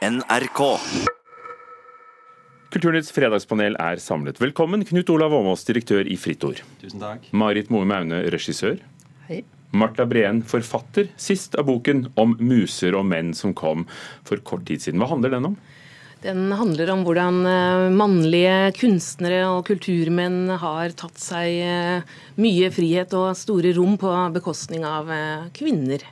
[0.00, 0.60] NRK.
[2.72, 4.38] Kulturnytts fredagspanel er samlet.
[4.40, 6.62] Velkommen, Knut Olav Åmås, direktør i Fritt Ord.
[6.80, 7.26] Tusen takk.
[7.36, 8.78] Marit Moe Maune, regissør.
[9.26, 9.42] Hei.
[9.76, 13.84] Marta Breen, forfatter, sist av boken om muser og menn som kom
[14.24, 15.02] for kort tid siden.
[15.04, 15.58] Hva handler den om?
[16.24, 23.12] Den handler om hvordan eh, mannlige kunstnere og kulturmenn har tatt seg eh, mye frihet
[23.20, 26.08] og store rom på bekostning av eh, kvinner.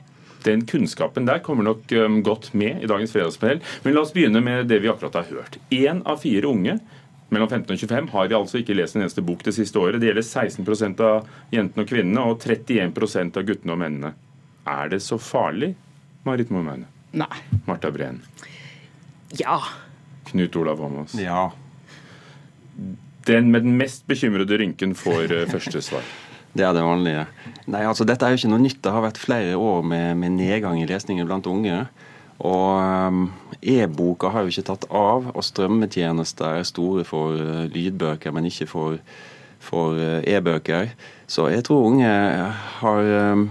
[0.49, 3.61] Den kunnskapen der kommer nok um, godt med i dagens fredagspanel.
[3.83, 5.59] Men la oss begynne med det vi akkurat har hørt.
[5.69, 6.79] Én av fire unge
[7.29, 10.01] mellom 15 og 25 har altså ikke lest en eneste bok det siste året.
[10.01, 14.13] Det gjelder 16% av jentene og kvinnene og 31% av guttene og mennene.
[14.69, 15.73] Er det så farlig,
[16.25, 16.77] Marit Moe
[17.09, 17.41] Nei.
[17.65, 18.19] Marta Breen?
[19.37, 19.59] Ja.
[20.29, 21.15] Knut Olav Åmås?
[21.17, 21.51] Ja.
[23.25, 26.05] Den med den mest bekymrede rynken får uh, første svar.
[26.53, 27.25] Det er det vanlige.
[27.69, 28.79] Nei, altså Dette er jo ikke noe nytt.
[28.83, 31.83] Det har vært flere år med, med nedgang i lesningen blant unge.
[32.39, 33.25] Og um,
[33.59, 38.69] e-boka har jo ikke tatt av, og strømmetjenester er store for uh, lydbøker, men ikke
[38.71, 38.99] for,
[39.59, 40.93] for uh, e-bøker.
[41.29, 42.09] Så jeg tror unge
[42.79, 43.49] har, um,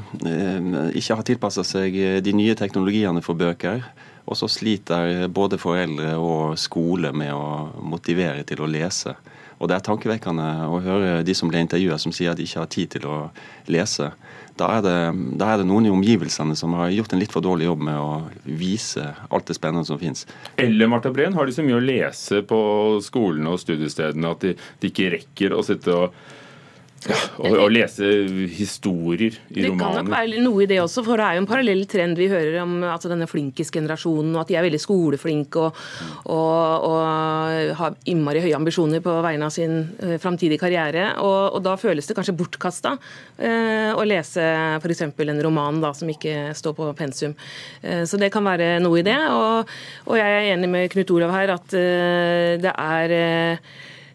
[0.97, 3.85] ikke har tilpassa seg de nye teknologiene for bøker.
[4.29, 9.15] Og så sliter både foreldre og skole med å motivere til å lese.
[9.59, 12.63] Og det er tankevekkende å høre de som ble intervjuet som sier at de ikke
[12.63, 13.17] har tid til å
[13.71, 14.13] lese.
[14.59, 14.95] Da er, det,
[15.39, 17.99] da er det noen i omgivelsene som har gjort en litt for dårlig jobb med
[17.99, 18.09] å
[18.59, 20.25] vise alt det spennende som finnes.
[20.59, 22.59] Eller Marta Breen, har de så mye å lese på
[23.07, 26.19] skolene og studiestedene at de, de ikke rekker å sitte og
[27.07, 28.07] ja, og, og, lese
[28.51, 29.79] historier i det romaner.
[29.79, 32.19] Det kan nok være noe i det også, for det er jo en parallell trend
[32.19, 35.79] vi hører om altså denne flinkisgenerasjonen, og at de er veldig skoleflinke og,
[36.35, 41.11] og, og, har innmari høye ambisjoner på vegne av sin uh, framtidige karriere.
[41.23, 44.45] Og, da føles det kanskje bortkasta uh, å lese
[44.79, 45.05] f.eks.
[45.07, 47.37] en roman da, som ikke står på pensum.
[47.85, 49.19] Uh, så det kan være noe i det.
[49.31, 51.71] Og, jeg er enig med Knut Olav her at
[52.59, 53.13] det er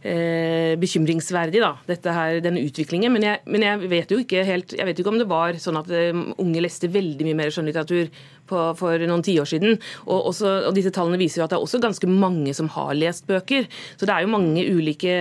[0.04, 3.14] eh, bekymringsverdig, da, dette her, denne utviklingen.
[3.16, 4.14] Men jeg, men jeg, vet
[4.48, 7.54] helt, jeg vet ikke om det var sånn at um, unge leste veldig mye mer
[7.54, 8.12] skjønnlitteratur
[8.50, 9.78] på, for noen tiår siden.
[10.06, 12.94] Og, også, og, disse tallene viser jo at det er også ganske mange som har
[12.98, 13.68] lest bøker.
[13.98, 15.14] Så det er jo mange ulike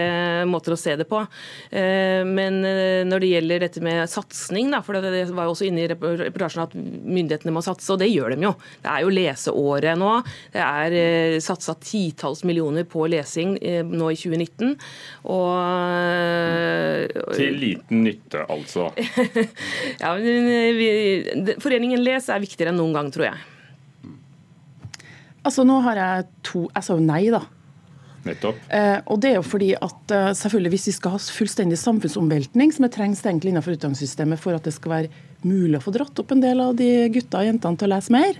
[0.48, 1.22] måter å se det på.
[1.70, 5.84] Eh, men eh, når det gjelder dette med satsing, for det var jo også inne
[5.84, 8.54] i reportasjen at myndighetene må satse, og det gjør de jo.
[8.82, 10.12] Det er jo leseåret nå.
[10.54, 13.56] Det er eh, satsa titalls millioner på lesing
[13.92, 14.71] nå i 2019.
[15.32, 18.90] Og Til liten nytte, altså.
[20.02, 20.90] ja, vi,
[21.62, 23.48] Foreningen Les er viktigere enn noen gang, tror jeg.
[25.42, 27.42] Altså, nå har jeg to Jeg sa jo nei, da.
[28.22, 28.58] Nettopp.
[28.70, 32.70] Eh, og det er jo fordi at eh, selvfølgelig Hvis vi skal ha fullstendig samfunnsomveltning,
[32.74, 36.22] som det trengs egentlig innenfor utdanningssystemet for at det skal være mulig å få dratt
[36.22, 38.38] opp en del av de gutta og jentene til å lese mer,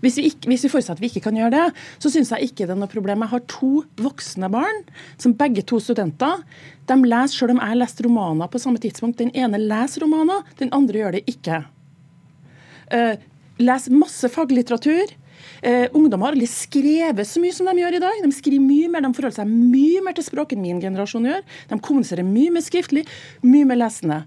[0.00, 1.64] hvis vi, ikke, hvis vi forutsetter at vi ikke kan gjøre det,
[2.00, 3.24] så syns jeg ikke det er noe problem.
[3.26, 4.82] Jeg har to voksne barn,
[5.20, 6.40] som begge to studenter.
[6.88, 9.20] De leser selv om jeg har lest romaner på samme tidspunkt.
[9.20, 11.62] Den ene leser romaner, den andre gjør det ikke.
[12.90, 13.14] Uh,
[13.60, 15.12] leser masse faglitteratur.
[15.60, 18.24] Uh, ungdommer har aldri skrevet så mye som de gjør i dag.
[18.24, 21.44] De skriver mye mer, de forholder seg mye mer til språk enn min generasjon gjør.
[21.68, 23.04] De kommuniserer mye mer skriftlig,
[23.44, 24.22] mye mer lesende.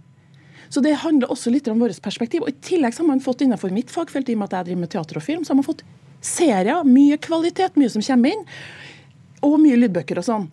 [0.74, 2.42] Så det handler også litt om vårt perspektiv.
[2.42, 4.72] Og I tillegg så har man fått innenfor mitt fagfelt, i og med at jeg
[4.72, 5.84] driver med teater og film, så har man fått
[6.24, 8.44] serier, mye kvalitet, mye som kommer inn,
[9.46, 10.50] og mye lydbøker og sånn.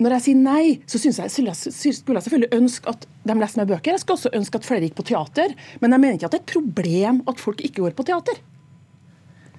[0.00, 3.68] Når jeg sier nei, så synes jeg, skulle jeg selvfølgelig ønske at de leser mer
[3.68, 3.92] bøker.
[3.92, 5.52] Jeg skal også ønske at flere gikk på teater.
[5.82, 8.40] Men jeg mener ikke at det er et problem at folk ikke går på teater.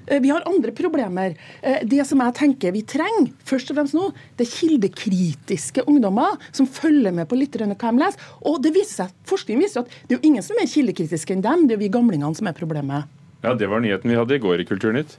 [0.08, 1.36] Eh, vi har andre problemer.
[1.62, 6.38] Eh, det som jeg tenker vi trenger, først og fremst nå, det er kildekritiske ungdommer
[6.52, 8.30] som følger med på litt hva de leser.
[8.48, 11.46] Og det viser seg, forskning viser at det er jo ingen som er kildekritiske enn
[11.46, 11.68] dem.
[11.68, 13.10] Det er jo vi gamlingene som er problemet.
[13.42, 15.18] Ja, Det var nyheten vi hadde i går i Kulturnytt.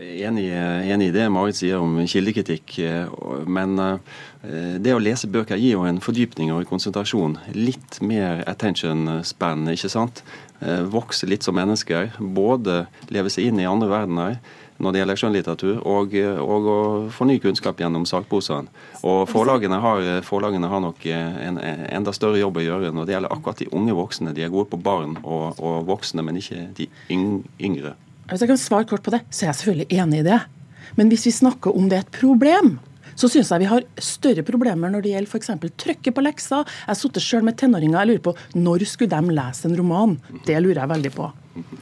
[0.00, 0.46] Enig,
[0.88, 2.78] enig, i det Marit sier om kildekritikk.
[3.44, 7.36] Men eh, det å lese bøker gir jo en fordypning og konsentrasjon.
[7.52, 10.24] Litt mer attention span, ikke sant.
[10.64, 12.14] Eh, vokse litt som mennesker.
[12.16, 14.40] Både leve seg inn i andre verdener
[14.80, 16.76] når det gjelder skjønnlitteratur, og, og å
[17.12, 18.72] få ny kunnskap gjennom sakposene.
[19.04, 23.34] Og forlagene har, forlagene har, nok en enda større jobb å gjøre når det gjelder
[23.36, 24.32] akkurat de unge voksne.
[24.32, 27.98] De er gode på barn og, og voksne, men ikke de yngre.
[28.30, 30.38] Hvis jeg kan svare kort på det, så er jeg selvfølgelig enig i det.
[30.98, 32.76] Men hvis vi snakker om det er et problem,
[33.18, 35.50] så syns jeg vi har større problemer når det gjelder f.eks.
[35.82, 36.62] trykket på lekser.
[36.62, 37.98] Jeg har sittet sjøl med tenåringer.
[38.00, 40.16] Jeg lurer på når skulle de lese en roman?
[40.46, 41.30] Det lurer jeg veldig på.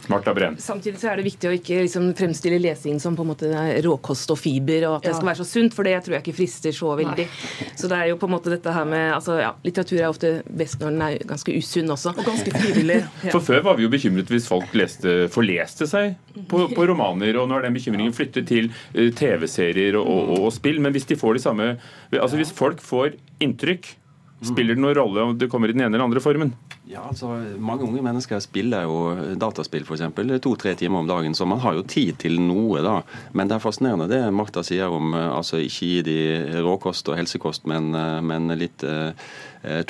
[0.08, 0.56] Marta Brenn.
[0.58, 3.50] Samtidig så er det viktig å ikke liksom fremstille lesing som på en måte
[3.84, 6.36] råkost og fiber, og at det skal være så sunt, for det tror jeg ikke
[6.38, 7.26] frister så veldig.
[7.28, 7.68] Nei.
[7.76, 10.32] Så det er jo på en måte dette her med altså ja, Litteratur er ofte
[10.48, 12.14] best når den er ganske usunn også.
[12.16, 12.98] Og ganske frivillig.
[13.26, 13.34] ja.
[13.34, 16.16] For før var vi jo bekymret hvis folk leste, forleste seg
[16.48, 20.50] på, på romaner, og nå er den bekymringen flyttet til uh, TV-serier og, og, og,
[20.56, 20.80] spill.
[20.80, 21.72] Men hvis de får de samme
[22.18, 23.90] Altså hvis folk får inntrykk
[24.38, 26.52] Spiller det noen rolle om det kommer i den ene eller andre formen?
[26.86, 30.04] Ja, altså, Mange unge mennesker spiller jo dataspill f.eks.
[30.44, 32.78] to-tre timer om dagen, så man har jo tid til noe.
[32.84, 33.00] da.
[33.34, 36.16] Men det er fascinerende det Martha sier om eh, altså ikke gi de
[36.62, 39.10] råkost og helsekost, men, eh, men litt uh,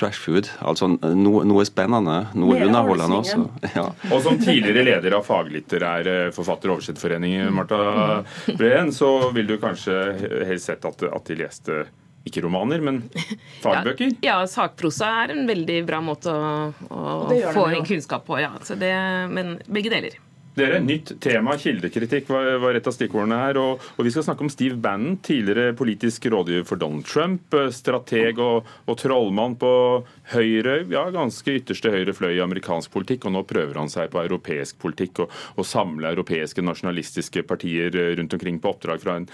[0.00, 0.48] trash food.
[0.64, 3.44] Altså noe, noe spennende, noe Mer underholdende også.
[3.78, 3.84] Ja.
[4.08, 8.22] Og som tidligere leder av faglitterær forfatter- og oversetterforening, Martha
[8.56, 10.00] Breen, så vil du kanskje
[10.48, 11.82] helst sett at, at de leste
[12.30, 13.02] ikke romaner, men
[13.64, 14.14] fagbøker?
[14.22, 18.38] Ja, ja, sakprosa er en veldig bra måte å, å få inn kunnskap på.
[18.42, 18.54] Ja.
[18.68, 18.94] Det,
[19.34, 20.18] men begge deler.
[20.58, 23.58] Dere, Nytt tema, kildekritikk, var, var et av stikkordene her.
[23.60, 27.54] Og, og, Vi skal snakke om Steve Bannon, tidligere politisk rådgiver for Donald Trump.
[27.54, 29.70] Eh, strateg og, og trollmann på
[30.32, 33.28] høyre, ja, ganske ytterste høyre fløy i amerikansk politikk.
[33.28, 38.12] Og nå prøver han seg på europeisk politikk og, og samle europeiske nasjonalistiske partier eh,
[38.18, 39.28] rundt omkring på oppdrag fra en,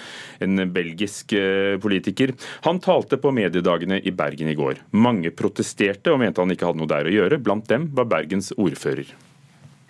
[0.45, 2.35] en belgisk eh, politiker.
[2.69, 4.85] Han talte på mediedagene i Bergen i går.
[4.93, 7.41] Mange protesterte og mente han ikke hadde noe der å gjøre.
[7.41, 9.15] Blant dem var Bergens ordfører.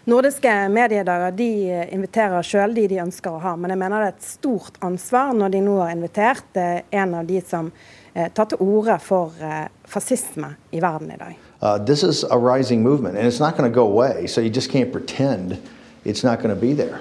[0.04, 1.50] Nordiske mediedager de
[1.96, 5.32] inviterer sjøl de de ønsker å ha, men jeg mener det er et stort ansvar
[5.32, 7.70] når de nå har invitert en av de som
[8.12, 11.40] eh, tar til orde for eh, fascisme i verden i dag.
[11.62, 14.52] Uh, this is a rising movement, and it's not going to go away, so you
[14.52, 15.56] just can't pretend
[16.04, 17.00] it's not going to be there.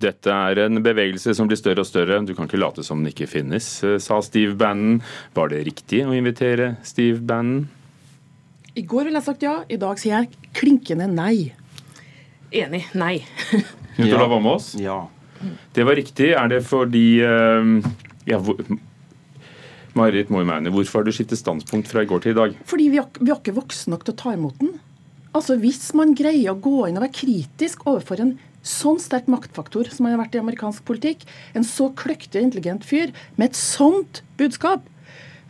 [0.00, 3.12] Dette er en bevegelse som blir større og større, du kan ikke late som den
[3.12, 5.02] ikke finnes, eh, sa Steve Bannon.
[5.36, 7.68] Var det riktig å invitere Steve Bannon?
[8.72, 11.52] I går ville jeg sagt ja, i dag sier jeg klinkende nei.
[12.52, 12.86] Enig.
[12.98, 13.16] Nei.
[13.96, 14.74] Knut Olav Åmås?
[14.80, 15.06] Ja.
[15.74, 16.32] Det var riktig.
[16.36, 17.82] Er det fordi uh,
[18.28, 18.60] ja, hvor,
[19.98, 22.56] Marit Moimeine, hvorfor har du skiftet standpunkt fra i går til i dag?
[22.68, 24.72] Fordi vi har, vi har ikke voksne nok til å ta imot den.
[25.36, 29.88] Altså Hvis man greier å gå inn og være kritisk overfor en sånn sterk maktfaktor
[29.90, 31.24] som han har vært i amerikansk politikk,
[31.56, 34.86] en så kløktig og intelligent fyr med et sånt budskap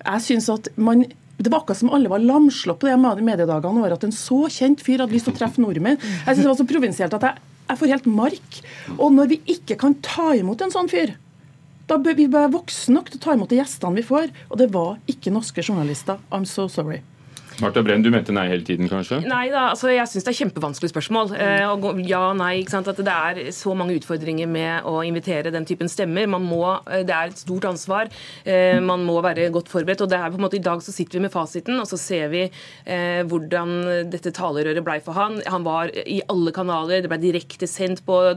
[0.03, 1.05] Jeg synes at man
[1.43, 2.97] det var akkurat som alle var lamslått på de
[3.27, 5.99] mediedagene over at en så kjent fyr hadde lyst til å treffe nordmenn.
[5.99, 8.59] Jeg synes det var så provinsielt at jeg, jeg får helt mark.
[8.99, 11.17] Og når vi ikke kan ta imot en sånn fyr,
[11.91, 14.31] da bør vi være voksne nok til å ta imot de gjestene vi får.
[14.51, 16.23] Og det var ikke norske journalister.
[16.31, 17.03] I'm so sorry.
[17.61, 19.19] Marta Brenn, du mente nei hele tiden, kanskje?
[19.29, 21.33] Nei da, altså jeg syns det er kjempevanskelig spørsmål.
[21.37, 21.61] Eh,
[22.09, 22.89] ja, nei, ikke sant?
[22.89, 26.27] At Det er så mange utfordringer med å invitere den typen stemmer.
[26.31, 28.09] Man må, eh, Det er et stort ansvar.
[28.47, 30.01] Eh, man må være godt forberedt.
[30.01, 31.99] og det er på en måte I dag så sitter vi med fasiten, og så
[31.99, 32.51] ser vi
[32.87, 35.43] eh, hvordan dette talerøret blei for han.
[35.47, 37.03] Han var i alle kanaler.
[37.03, 38.35] Det ble direkte sendt på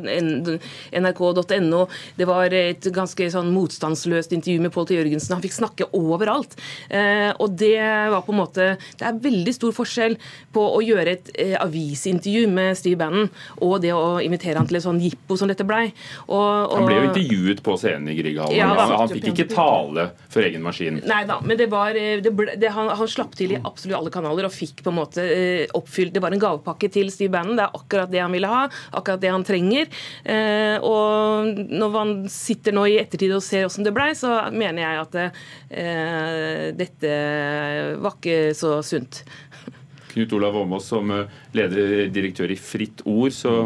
[0.92, 1.88] nrk.no.
[2.18, 4.96] Det var et ganske sånn motstandsløst intervju med Pål T.
[4.96, 5.34] Jørgensen.
[5.34, 6.56] Han fikk snakke overalt.
[6.90, 7.80] Eh, og det
[8.12, 10.18] var på en måte det det er veldig stor forskjell
[10.56, 13.30] på å gjøre et eh, avisintervju med Steve Bannon
[13.64, 15.88] og det å invitere han til et sånn jippo som dette blei.
[16.30, 18.56] Han ble jo intervjuet på scenen i Grieghallen.
[18.58, 21.02] Ja, han, han fikk ikke tale for egen maskin.
[21.08, 24.00] Nei da, men det var, eh, det ble, det, han, han, slapp til i absolutt
[24.00, 27.34] alle kanaler og fikk på en måte eh, oppfylt Det var en gavepakke til Steve
[27.34, 27.56] Bannon.
[27.58, 28.66] Det er akkurat det han ville ha,
[28.98, 29.92] akkurat det han trenger.
[30.24, 34.84] Eh, og når man sitter nå i ettertid og ser åssen det blei, så mener
[34.84, 37.14] jeg at eh, dette
[38.02, 39.24] var ikke så sunt sunt.
[40.16, 43.66] Knut Olav Åmås som eh, leder direktør i Fritt Ord, så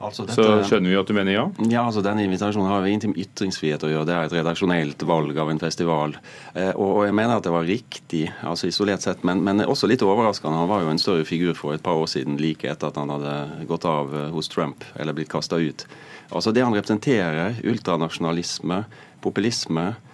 [0.00, 1.42] Altså dette, så skjønner vi at du mener ja?
[1.68, 4.06] Ja, altså Denne invitasjonen har ingenting med ytringsfrihet å gjøre.
[4.08, 6.14] Det er et redaksjonelt valg av en festival.
[6.54, 9.90] Eh, og, og, jeg mener at det var riktig, altså isolert sett, men, men, også
[9.90, 10.56] litt overraskende.
[10.56, 13.12] Han var jo en større figur for et par år siden, like etter at han
[13.12, 15.84] hadde gått av eh, hos Trump eller blitt kasta ut.
[16.30, 18.86] Altså Det han representerer, ultranasjonalisme,
[19.20, 20.09] populisme, Eh,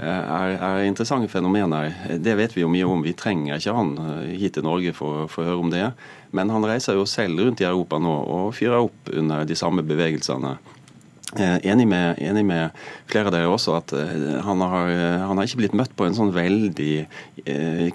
[0.00, 1.92] er, er, interessante fenomener.
[2.18, 3.04] Det vet vi jo mye om.
[3.04, 5.86] Vi trenger ikke han eh, hit til Norge for, for, å høre om det.
[6.36, 9.84] Men han reiser jo selv rundt i Europa nå og fyrer opp under de samme
[9.86, 10.56] bevegelsene.
[11.38, 12.70] Eh, enig med, enig med,
[13.06, 16.08] flere av dere også at eh, han har, eh, han har, ikke blitt møtt på
[16.08, 16.94] en sånn veldig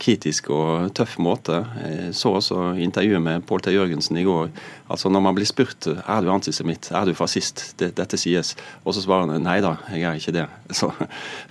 [0.02, 1.60] kritisk og tøff måte.
[1.84, 3.74] Jeg så også intervjuet med Pål T.
[3.76, 4.48] Jørgensen i går.
[4.90, 8.96] Altså Når man blir spurt er du antisemitt, er du fascist, det, dette sies, og
[8.96, 10.48] så svarer han nei da, jeg er ikke det.
[10.80, 10.90] Så,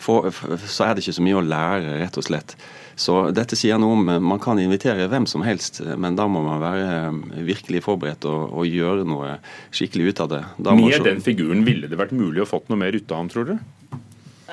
[0.00, 0.26] for,
[0.66, 2.56] så er det ikke så mye å lære, rett og slett.
[2.96, 6.62] Så dette sier noe om Man kan invitere hvem som helst, men da må man
[6.62, 9.38] være eh, virkelig forberedt og, og gjøre noe
[9.74, 10.42] skikkelig ut av det.
[10.58, 11.06] Da Med så...
[11.06, 13.62] den figuren ville det vært mulig å fått noe mer ut av ham, tror dere?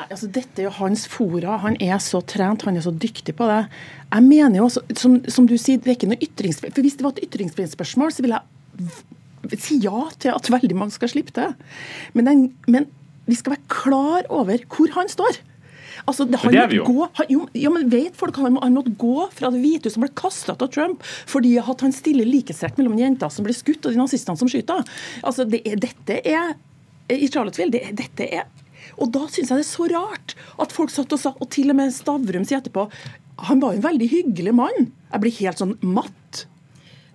[0.07, 1.57] Altså, dette er jo hans fora.
[1.61, 3.59] Han er så trent, han er så dyktig på det.
[4.07, 6.73] Jeg mener jo også, som, som du sier, det er ikke noe ytringsfrihet.
[6.77, 10.95] For Hvis det var et ytringsfrihetsspørsmål, så ville jeg si ja til at veldig mange
[10.95, 11.49] skal slippe det.
[12.15, 12.87] Men, den, men
[13.27, 15.41] vi skal være klar over hvor han står.
[16.05, 16.87] Altså, det, det er vi jo.
[16.87, 17.45] Gå, han, jo.
[17.57, 20.55] Ja, men vet folk Han, han måtte gå fra Det hvite huset som ble kasta
[20.55, 24.39] av Trump fordi at han stiller likestrekk mellom jenter som blir skutt og de nazistene
[24.39, 24.83] som skyter.
[25.21, 26.55] Altså, det er, dette er
[27.11, 28.49] I Charlottesville, det, dette er
[29.01, 31.71] og da syns jeg det er så rart at folk satt og sa, og til
[31.71, 32.87] og med Stavrum sier etterpå
[33.47, 34.91] han var en veldig hyggelig mann.
[35.09, 36.43] Jeg blir helt sånn matt.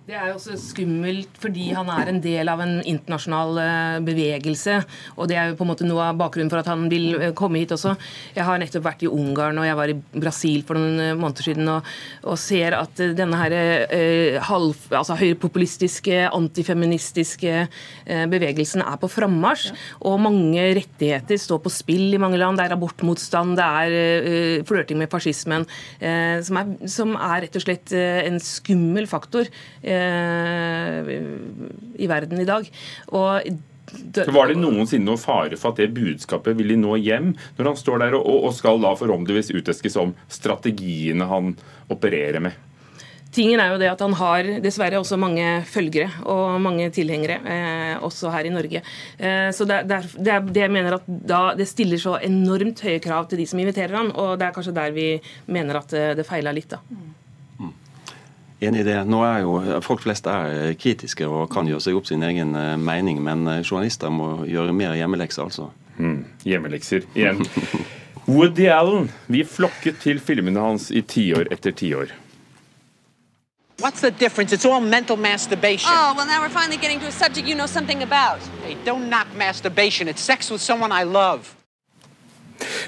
[0.07, 4.77] Det er jo også skummelt fordi han er en del av en internasjonal eh, bevegelse.
[5.19, 7.33] Og det er jo på en måte noe av bakgrunnen for at han vil eh,
[7.35, 7.91] komme hit også.
[8.37, 11.49] Jeg har nettopp vært i Ungarn og jeg var i Brasil for noen eh, måneder
[11.49, 11.89] siden og,
[12.23, 19.73] og ser at denne her eh, halv, altså høyrepopulistiske, antifeministiske eh, bevegelsen er på frammarsj.
[19.73, 19.77] Ja.
[20.07, 22.61] Og mange rettigheter står på spill i mange land.
[22.61, 25.67] Det er abortmotstand, det er eh, flørting med fascismen,
[25.99, 29.51] som er, som, er, rett og slett en skummel faktor.
[29.83, 29.96] Eh, Eh,
[31.97, 32.69] i verden i dag.
[33.13, 33.51] Og
[33.87, 37.77] så Var det noensinne noen fare for at det budskapet ville nå hjem, når han
[37.79, 41.53] står der og, og skal da forhåpentligvis uteskes om strategiene han
[41.93, 42.57] opererer med?
[43.37, 47.93] Tingen er jo det at Han har dessverre også mange følgere og mange tilhengere, eh,
[48.03, 48.81] også her i Norge.
[49.19, 53.03] Eh, så det, det, er, det, jeg mener at da, det stiller så enormt høye
[53.03, 55.09] krav til de som inviterer han, og det er kanskje der vi
[55.45, 56.71] mener at det, det feila litt.
[56.73, 56.81] da.
[58.61, 58.97] Enig i det.
[59.05, 62.73] Nå er jo Folk flest er kritiske og kan gjøre seg opp sin egen eh,
[62.81, 65.69] mening, men eh, journalister må gjøre mer hjemmelekser, altså.
[65.97, 67.43] Mm, hjemmelekser igjen.
[68.27, 69.11] Woody Allen.
[69.27, 72.11] Vi flokket til filmene hans i tiår etter tiår.
[73.79, 74.51] What's the difference?
[74.51, 75.91] It's all mental masturbation.
[75.93, 78.39] Oh, well, now we're finally getting to a subject you know something about.
[78.65, 80.07] Hey, don't knock masturbation.
[80.07, 81.56] It's sex with someone I love.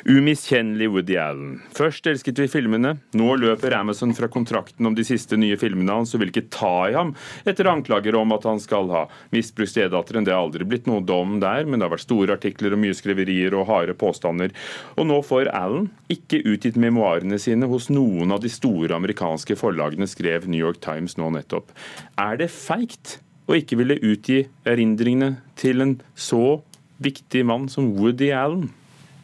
[0.10, 1.60] Umiskjennelig Woody Allen.
[1.76, 6.14] Først elsket vi filmene, nå løper Amazon fra kontrakten om de siste nye filmene hans
[6.16, 7.14] og vil ikke ta i ham
[7.50, 9.04] etter anklager om at han skal ha
[9.36, 10.26] misbrukt stedatteren.
[10.26, 12.98] Det har aldri blitt noe dom der, men det har vært store artikler og mye
[12.98, 14.56] skriverier og harde påstander.
[14.98, 20.10] Og nå får Allen ikke utgitt memoarene sine hos noen av de store amerikanske forlagene,
[20.10, 21.74] skrev New York Times nå nettopp.
[22.20, 26.60] Er det feigt å ikke ville utgi erindringene til en så
[27.02, 28.70] viktig mann som Woody Allen?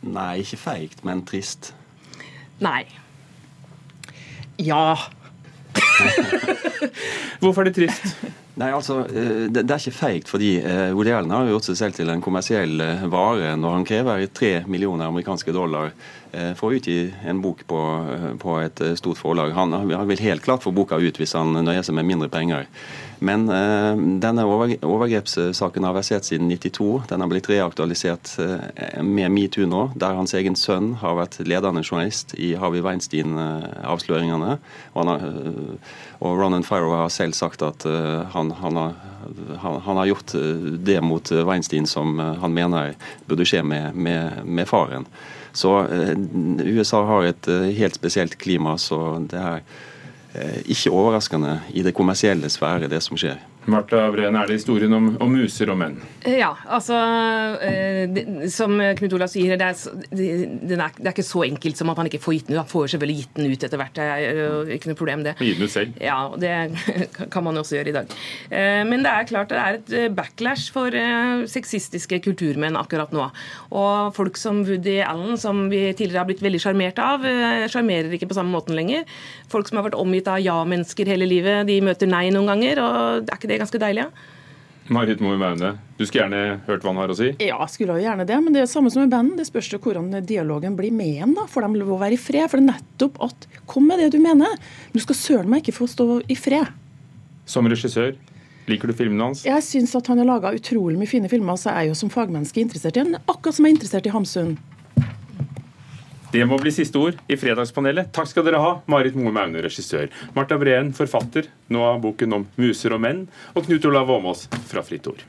[0.05, 1.73] Nei, ikke feigt, men trist.
[2.61, 2.85] Nei.
[4.61, 4.95] Ja.
[7.41, 8.15] Hvorfor er det trist?
[8.55, 11.97] Nei, altså, eh, Det, er ikke feigt, fordi eh, Woody Allen har gjort seg selv
[11.97, 15.91] til en kommersiell eh, vare når han krever tre millioner amerikanske dollar
[16.59, 17.77] for å utgi en bok på,
[18.41, 19.53] på et stort forlag.
[19.55, 22.65] Han, han, vil helt klart få boka ut hvis han nøyer seg med mindre penger.
[23.25, 27.05] Men uh, denne overgrepssaken har versert siden 92.
[27.09, 28.59] Den har blitt reaktualisert uh,
[29.01, 34.57] med metoo nå, der hans egen sønn har vært ledende journalist i Harvey Weinstein-avsløringene.
[34.93, 37.85] Og, uh, og Ronan Farrow har selv sagt at
[38.31, 38.93] han, han, har,
[39.63, 40.35] han, han, har, gjort
[40.85, 42.93] det mot Weinstein som han mener
[43.27, 45.09] burde skje med, med, med faren.
[45.55, 45.71] Så
[46.63, 49.94] USA har et helt spesielt klima, så det er Eh,
[50.65, 53.37] ikke overraskende i det kommersielle sfære, det som skjer.
[53.71, 55.97] Marta Breen, er det historien om, om, muser og menn?
[56.29, 56.97] Ja, altså
[57.65, 60.27] eh, det, Som Knut Olav sier, det er, det,
[60.61, 62.61] det er, det ikke så enkelt som at han ikke får gitt den ut.
[62.61, 63.97] Han får selvfølgelig gitt den ut etter hvert.
[63.97, 65.35] Det er ikke noe problem, det.
[65.41, 65.97] Gi den ut selv?
[66.03, 66.53] Ja, det
[67.33, 68.15] kan man også gjøre i dag.
[68.51, 70.93] Eh, men det er klart det er et backlash for
[71.49, 73.27] sexistiske kulturmenn akkurat nå.
[73.75, 77.25] Og folk som Woody Allen, som vi tidligere har blitt veldig sjarmert av,
[77.71, 79.05] sjarmerer ikke på samme måten lenger.
[79.51, 82.81] Folk som har vært omgitt av ja-mennesker hele livet, de møter nei noen ganger.
[82.85, 84.05] og det er ikke det det ganske deilig?
[84.07, 84.33] Ja?
[84.87, 87.31] Marit Moe Maune, du skulle gjerne hørt hva han har å si?
[87.41, 88.35] Ja, skulle jo gjerne det.
[88.37, 89.39] Men det er det samme som med bandet.
[89.41, 91.33] Det spørs jo hvordan dialogen blir med en.
[91.33, 92.45] da, For de må være i fred.
[92.51, 94.59] For det er nettopp at Kom med det du mener.
[94.93, 96.69] Du skal søren meg ikke få stå i fred.
[97.49, 98.13] Som regissør,
[98.69, 99.41] liker du filmene hans?
[99.47, 101.57] Jeg syns at han har laga utrolig mye fine filmer.
[101.57, 103.17] Så jeg er jo som fagmenneske interessert i ham.
[103.25, 104.53] Akkurat som jeg er interessert i Hamsun.
[106.35, 108.09] Det må bli siste ord i Fredagspanelet.
[108.11, 110.09] Takk skal dere ha, Marit Moe Maune, regissør.
[110.35, 113.21] Marta Breen, forfatter, nå av boken om muser og menn.
[113.55, 115.23] Og Knut Olav Åmås fra Fritt Ord.